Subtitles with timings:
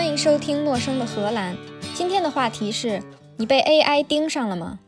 [0.00, 1.54] 欢迎收听《陌生的荷兰》。
[1.92, 3.02] 今天的话题是：
[3.36, 4.78] 你被 AI 盯上了吗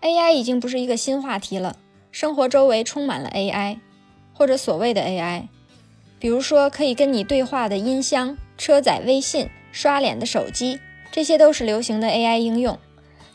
[0.00, 1.76] ？AI 已经不是一个新话题了，
[2.10, 3.80] 生活周围充满了 AI，
[4.32, 5.48] 或者所谓的 AI。
[6.18, 10.80] 比如说，可以跟你对话的音箱、车载微信、刷脸的手机，
[11.12, 12.78] 这些都是流行的 AI 应用。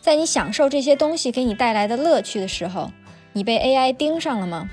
[0.02, 2.90] 在你享受这些东西给你带来的乐趣的时候，
[3.34, 4.68] 你被 AI 盯上了吗？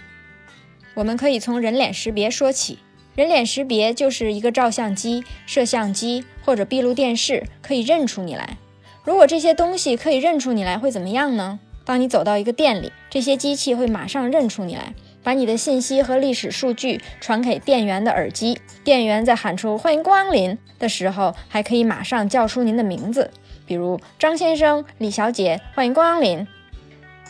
[0.94, 2.78] 我们可以从人脸识别说起。
[3.16, 8.58] 人脸识别就是一个照相机、摄像机或者闭路电视可以认出你来。
[9.04, 11.58] 如果这些东西可以认出你来，会怎么样呢？
[11.86, 14.92] 当你走到一个店里，这些机器会马上认出你来，
[15.22, 18.60] 把你的信息和历史数据传给店员的耳机。
[18.84, 23.30] 店员在喊出“欢迎光临”的时候，还可以马上叫出您的名字，
[23.64, 26.46] 比如张先生、李小姐，欢迎光临。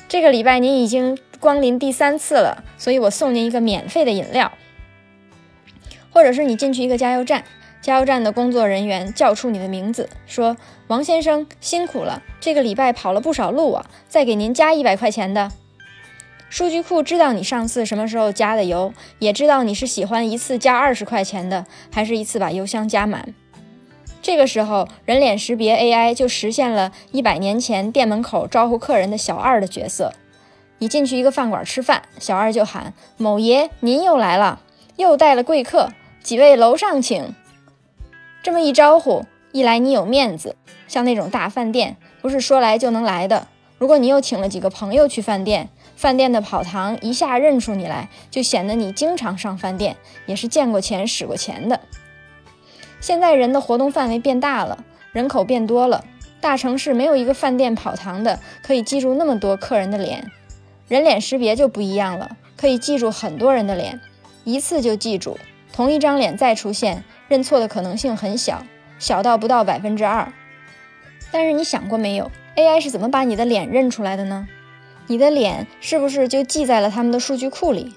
[0.09, 4.51] 这个礼拜您已经光临第三次了，所以我送您一个免费的饮料。
[6.17, 7.45] 或者是你进去一个加油站，
[7.83, 10.57] 加油站的工作人员叫出你的名字，说
[10.89, 15.53] ：“王先生辛苦了，这个礼拜跑了不少路啊，再给您加一百块钱的。”
[16.49, 23.35] 数据库知道你上次什么时候加的油，也知道你是喜欢一次加二十块钱的，还是一次把油箱加满。
[24.23, 30.15] 这个时候，人脸识别 AI 就实现了一百年前店门口招呼客人的小二的角色。
[30.79, 34.63] 你进去一个饭馆吃饭，小二就喊：“某爷，您又来了，
[34.97, 35.91] 又带了贵客。”
[36.27, 37.37] 几位楼上请，
[38.43, 40.57] 这么一招呼，一来你有面子，
[40.89, 43.47] 像那种大饭店不是说来就能来的。
[43.79, 51.79] 如果你又请了几个朋友去饭店，饭店的跑堂一下认出你来，就显得你经常上饭店，也是见过钱使过钱的。
[53.01, 56.05] 现在人的活动范围变大了，人口变多了，
[56.41, 60.29] 大城市没有一个饭店跑堂的可以记住那么多客人的脸，
[60.89, 64.01] 人脸识别就不一样了，可以记住很多人的脸，
[64.43, 65.39] 一次就记住。
[65.73, 68.65] 同一张脸再出现，认错的可能性很小，
[68.99, 70.33] 小到不到百分之二。
[71.31, 74.49] 但是你想过没有，AI 是怎么把你的脸认出来的呢？
[75.09, 77.93] 你的脸是不是就记在了他们的数据库里？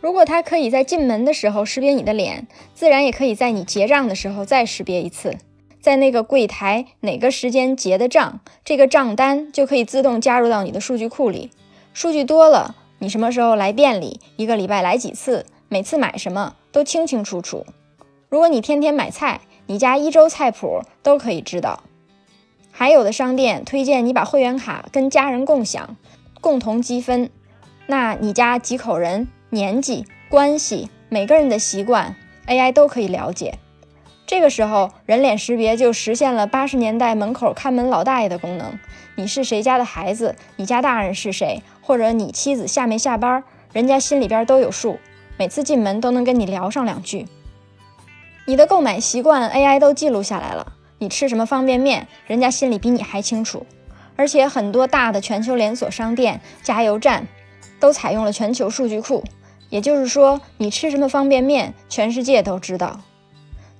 [0.00, 5.36] 如果它可以在进门的时候识别你的脸，自然也可以在你结账的时候再识别一次，
[5.80, 11.50] 在那个柜台哪个时间结的账，这个账单就可以自动加入到你的数据库里。
[11.92, 15.46] 数据多了，你什么时候来店里，一个礼拜来几次？
[15.68, 17.64] 每次买什么都清清楚楚。
[18.28, 21.82] 如果你天天买菜，你家一周菜谱都可以知道。
[22.70, 25.96] 还有的商店推荐你把会员卡跟家人共享，
[26.42, 27.30] 共同积分。
[27.86, 32.14] 那你家几口人、年纪、关系、每个人的习惯
[32.46, 33.54] ，AI 都可以了解。
[34.26, 38.78] 这个时候，人脸识别就实现了八十年代门口看门老大爷的功能。
[39.14, 40.36] 你是谁家的孩子？
[40.56, 41.62] 你家大人是谁？
[41.80, 43.42] 或者你妻子下没下班？
[43.72, 44.98] 人家心里边都有数。
[45.38, 47.26] 每次进门都能跟你聊上两句，
[48.46, 50.72] 你的购买习惯 AI 都记录下来了。
[50.98, 53.66] 你吃什么方便面，人家心里比你还清楚。
[54.16, 57.26] 而且很多大的全球连锁商店、加油站
[57.78, 59.22] 都采用了全球数据库，
[59.68, 63.00] 也就是说，你吃什么方便面，全世界都知道。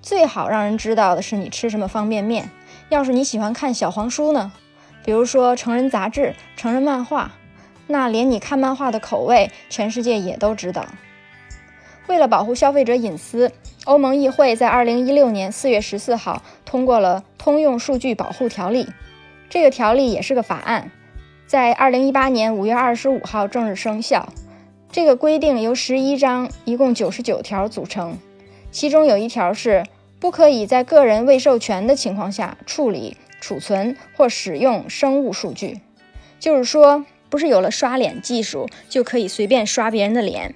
[0.03, 2.51] 最好让人知道的是你吃什么方便面。
[2.91, 4.53] 要是你喜欢看小黄书呢，
[5.03, 7.33] 比如说成人杂志、成人漫画，
[7.87, 10.85] 那连你看漫画的口味，全世界也都知道。
[12.07, 13.51] 为了保护消费者隐私，
[13.85, 18.85] 欧盟议会在二零一六年四月十四号通过了《通用数据保护条例》。
[19.49, 20.91] 这个条例也是个法案，
[21.47, 24.29] 在二零一八年五月二十五号正式生效。
[24.91, 28.19] 这个规定由十一章，一共九十九条组成。
[28.71, 29.85] 其中有一条是
[30.19, 35.81] 不可以在个人未授权的情况下处理、储存或使用生物数据。
[36.39, 40.55] 就是说，不是有了刷脸技术就可以随便刷别人的脸。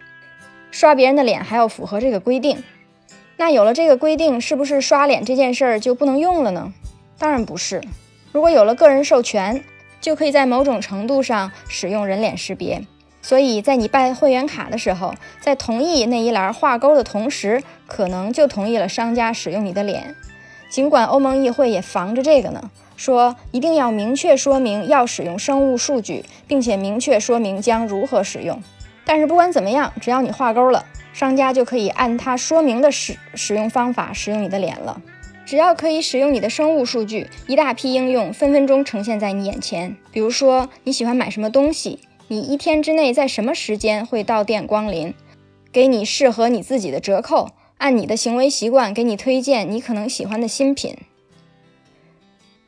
[0.71, 2.63] 刷别人的脸还要符合这个规定，
[3.37, 6.73] 那有了这个规定，是不是刷脸这件事儿就不能用了呢？
[7.19, 7.83] 当然不是。
[8.33, 9.63] 如果有了个人授权，
[10.01, 12.83] 就可以在某种程度上使用人脸识别。
[13.23, 20.15] 所以在你办会员卡的时候，在同意那一栏画勾的同时，可能就同意了商家使用你的脸。
[20.71, 28.63] 尽管欧盟议会也防着这个呢，说一定要明确说明要使用生物数据，并且明确说明将如何使用。
[29.05, 35.01] 但是不管怎么样，只要你画勾了，商家就可以按他说明的使使用方法使用你的脸了。
[35.45, 39.97] 只要可以使用你的生物数据，一大批应用分分钟呈现在你眼前。
[40.13, 41.99] 比如说你喜欢买什么东西，
[42.29, 45.13] 你一天之内在什么时间会到店光临，
[45.73, 47.49] 给你适合你自己的折扣，
[47.79, 50.97] 按你的行为习惯给你推荐你可能喜欢的新品。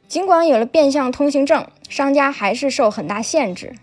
[0.09, 3.77] 尽管有了变相通行证，商家还是受很大限制。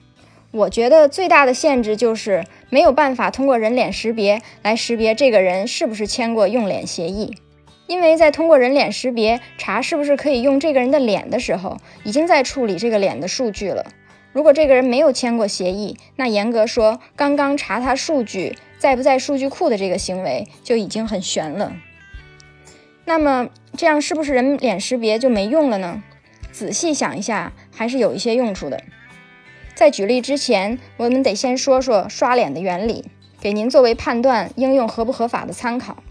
[0.51, 7.37] 我觉得最大的限制就是没有办法通过人脸识别来识别这个人是不是签过用脸协议。
[7.85, 13.85] 因为在通过人脸识别查是不是可以用这个人的脸的时候，已经在处理这个脸的数据了。
[14.31, 21.73] 如果这个人没有签过协议，那严格说，刚刚查他数据在不在数据库的这个行为就已经很悬了。
[23.05, 26.03] 那么这样是不是人脸识别就没用了呢？
[26.51, 28.83] 仔细想一下，还是有一些用处的。
[29.79, 33.05] 在举例之前，我们得先说说刷脸的原理，
[33.39, 36.03] 给您作为判断应用合不合法的参考。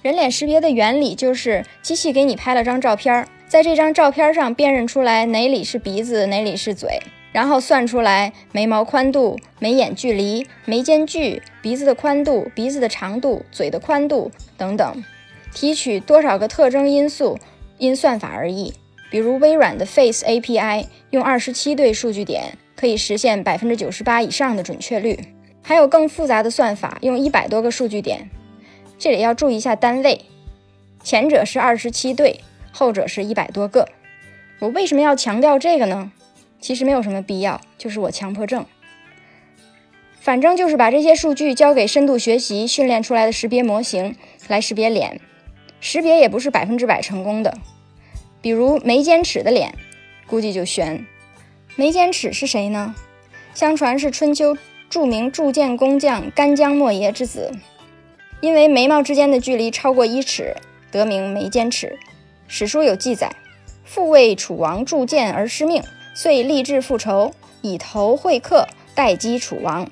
[0.00, 15.04] 人脸识别的原理就是，机器给你拍了张照片，在这张照片上辨认出来哪里是鼻子，哪里是嘴，然后算出来眉毛宽度、眉眼距离、眉间距、鼻子的宽度、鼻子的长度、嘴的宽度等等，
[15.52, 17.38] 提取多少个特征因素，
[17.76, 18.72] 因算法而异。
[19.10, 25.16] 比如微软的 Face API 用二十七对数据点可以实现百分之九十八以上的准确率，
[25.62, 28.28] 还有更复杂的算法用一百多个数据点。
[28.98, 30.22] 这里要注意一下单位，
[31.04, 32.40] 前者是二十七对，
[32.72, 33.88] 后者是一百多个。
[34.58, 36.10] 我为什么要强调这个呢？
[36.60, 38.66] 其实没有什么必要，就是我强迫症。
[40.20, 44.16] 反正就是把这些数据交给深度学习训练出来的识别模型
[44.48, 45.20] 来识别脸，
[45.78, 47.56] 识别也不是百分之百成功的。
[48.40, 49.72] 比如眉间齿的脸，
[50.26, 51.06] 估计就悬。
[51.74, 52.94] 眉间尺是谁呢？
[53.54, 54.56] 相传是春秋
[54.90, 57.50] 著名铸剑工匠干将莫邪之子。
[58.40, 60.54] 因为眉毛之间的距离超过一尺，
[60.90, 61.98] 得名眉间尺。
[62.46, 63.34] 史书有记载，
[63.84, 65.82] 父为楚王铸剑而失命，
[66.14, 67.32] 遂立志复仇，
[67.62, 69.88] 以头会客，待击楚王。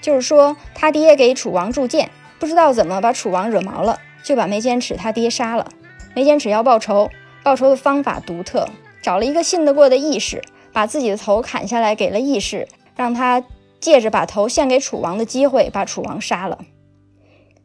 [0.00, 5.72] 就是说，他爹给楚王铸剑，不知道怎么把楚王惹毛了，就把眉间尺他爹杀了。
[6.14, 7.10] 眉间尺要报仇，
[7.42, 8.68] 报仇的方法独特，
[9.02, 10.42] 找了一个信得过的义士，
[10.72, 13.42] 把自己的头砍下来给了义士，让他
[13.80, 16.58] 借着把头献给楚王的机会，把楚王杀了。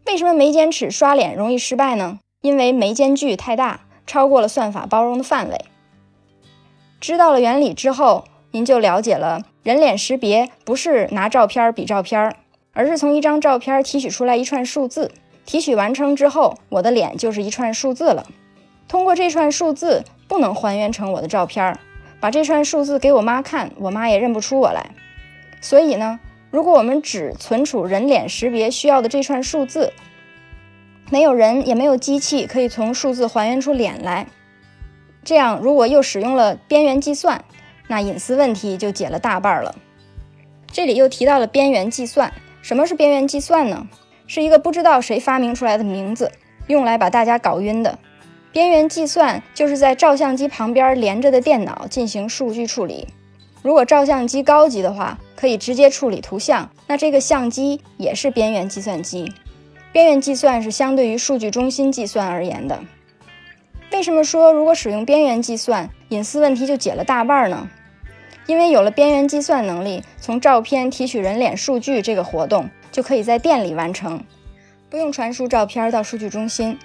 [0.06, 2.20] 为什么眉间尺刷脸容易失败呢？
[2.42, 5.66] 因为眉间距太大，超过了算法包容的范围。
[7.00, 12.36] 知道了原理之后，您就了解了人脸识别不是拿照片比照片，
[12.74, 15.12] 而是从一张照片提取出来一串数字。
[15.46, 18.26] 提取完成之后，我的脸就是一串数字了。
[18.88, 21.78] 通过这串数字，不能还原成我的照片，
[22.24, 24.92] 把这串数字给我妈看，我妈也认不出我来。
[25.60, 26.22] 所以呢？
[26.52, 29.92] 如果我们只存储人脸识别需要的这串数字，
[31.10, 34.28] 没有人也没有机器可以从数字还原出脸来。
[35.26, 37.44] 这样，如果又使用了边缘计算，
[37.90, 39.76] 那隐私问题就解了大半了。
[40.72, 42.32] 这里又提到了边缘计算，
[42.62, 43.86] 什么是边缘计算呢？
[44.28, 46.32] 是一个不知道谁发明出来的名字，
[46.68, 48.00] 用来把大家搞晕的。
[48.54, 53.08] 边缘计算就是在照相机旁边连着的电脑进行数据处理。
[53.64, 59.34] 如果照相机高级的话，可以直接处理图像，那这个相机也是边缘计算机。
[59.92, 62.80] 边缘计算是相对于数据中心计算而言的。
[63.92, 67.68] 为什么说如果使用边缘计算，隐私问题就解了大半呢？
[68.46, 74.24] 因为有了边缘计算能力，从照片提取人脸数据这个活动就可以在店里完成，
[74.90, 76.78] 不用传输照片到数据中心，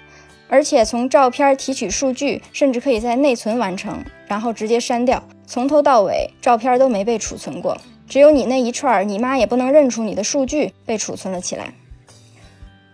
[0.49, 5.23] 而且从照片提取数据，甚至可以在内存完成，然后直接删掉。
[5.45, 11.73] 从头到尾，照片都没被储存过，只有你那一串，你妈也不能认出你的数据被储存了起来。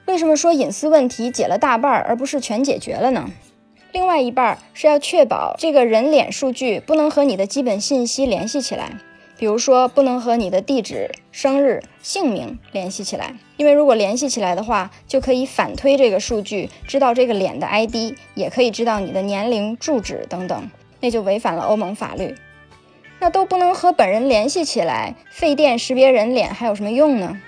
[0.06, 3.30] 为什么说隐私问题解了大半，而不是全解决了呢？
[3.92, 8.92] 另外一半是要确保这个人脸数据不能和你的基本信息联系起来，
[9.38, 20.70] 比如说不能和你的地址、生日、姓名联系起来，因为如果联系起来的话，就可以反推这个数据，知道这个脸的 ID，也可以知道你的年龄、住址等等，
[21.02, 22.34] 那就违反了欧盟法律。
[23.20, 27.40] 那都不能和本人联系起来，费电识别人脸还有什么用呢？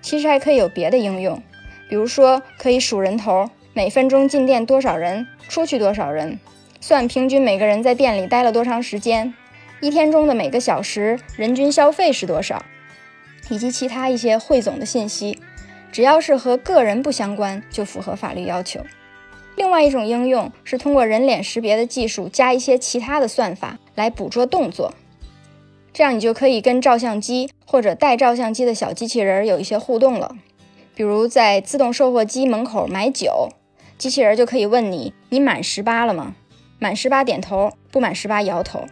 [0.00, 1.40] 其实还可以有别的应用，
[1.88, 6.38] 比如说可以数人头，每分钟进店多少人，出去多少人，
[6.80, 9.32] 算平均每个人在店里待了多长时间，
[9.82, 12.64] 一天中的每个小时人均消费是多少，
[13.48, 15.40] 以及其他一些汇总的信息，
[15.90, 18.78] 只要是和个人不相关，就符合法律要求。
[19.56, 24.94] 另外一种应用是通过人脸识别的技术，加一些其他的算法来捕捉动作。
[25.92, 30.36] 这样你就可以跟照相机或者带照相机的小机器人有一些互动了。
[30.94, 33.48] 比如在自动售货机门口买酒，
[33.98, 36.36] 机器人就可以问你：“你满十八了吗？”
[36.78, 38.84] 满十八点头，不满十八摇头。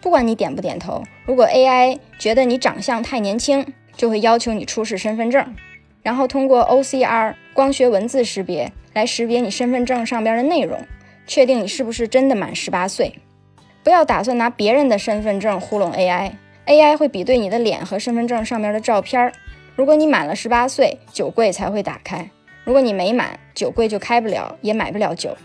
[0.00, 3.66] 不管你点不点头，如果 AI 觉得你长相太年轻，
[3.96, 5.54] 就会要求你出示身份证，
[6.02, 10.80] 然后通过 OCR 光学文字识别来识别你身份证上边的内容，
[11.26, 13.14] 确定你是不是真的满十八岁。
[13.82, 19.32] 不要打算拿别人的身份证糊弄 AI，AI 会比对你的脸和身份证上面的照片。
[19.76, 22.30] 如果你满了十八岁，酒柜才会打开；
[22.64, 25.36] 如果你没满，酒柜就开不了，也买不了酒。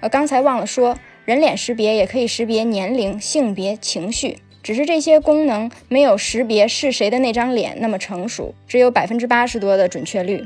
[0.00, 10.44] 呃，刚才忘了说，人脸识别也可以识别年龄、性别、情绪，只是这些功能没有识别是谁的那张脸那么成熟，只有百分之八十多的准确率。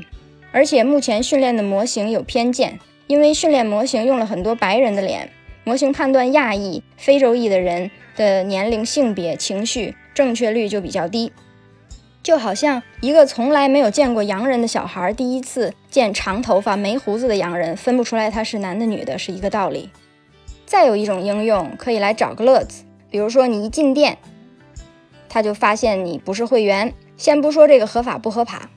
[0.51, 5.29] 而且目前训练的模型有偏见，因为训练模型用了很多白人的脸，
[5.63, 11.31] 模型判断亚裔、非洲裔的人的年龄、性别、情绪正确率就比较低。
[12.23, 19.91] 就好像一个从来没有见过洋人的小孩，第一次见长头发没胡子的洋人，分不出来他是男的女的，是一个道理。
[20.71, 24.17] 再有一种应用可以来找个乐子，比如说你一进店，
[25.27, 26.93] 他就发现你不是会员。
[27.17, 28.69] 先不说这个合法不合法，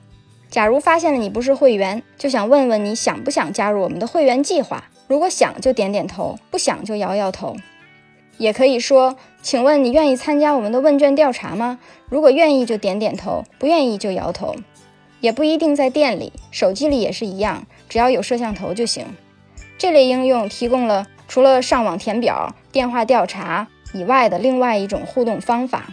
[0.49, 4.83] 假如发现了你不是会员，就想问问你想不想加入我们的会员计划？
[5.07, 7.55] 如果想就点点头，不想就摇摇头。
[8.39, 11.79] 也可以说，请问你愿意参加我们的问卷调查吗？
[12.09, 14.53] 如果愿意就点点头，不愿意就摇头。
[15.21, 19.05] 也不一定在店里，手机里也是一样，只要有摄像头就行。
[19.77, 25.85] 这类应用提供了除了上网填表、电话调查以外的另外一种互动方法。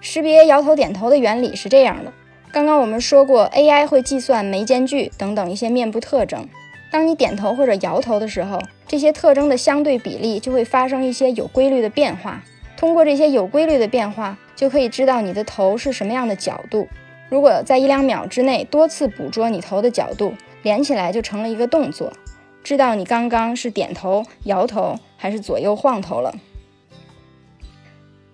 [0.00, 2.12] 识别摇头点头的原理是这样的：
[2.52, 6.46] 刚刚我们说过，AI 会计算眉间距等等一些面部特征。
[6.90, 12.42] 当你点头或者摇头的时候，这些特征的相对比例就会发生一些有规律的变化。
[12.76, 16.86] 通过这些有规律的变化，就可以知道你的头是什么样的角度。
[17.30, 22.12] 如果在一两秒之内多次捕捉你头的角度，连起来就成了一个动作，
[22.64, 26.34] 知道你刚刚是点头、摇头还是左右晃头了。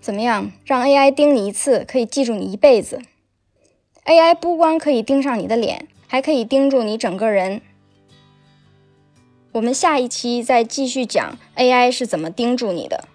[0.01, 0.53] 怎么样？
[0.65, 3.03] 让 AI 盯你一次，可以记住你一辈子。
[4.07, 7.61] AI 不光可以盯上你的脸，还可以盯住你整个人。
[9.53, 13.09] 我们下一期再继续讲 AI 是怎么盯住你的。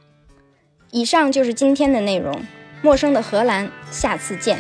[0.92, 2.42] 以上就是今天的内容，
[2.82, 4.60] 陌生的荷兰，下次见。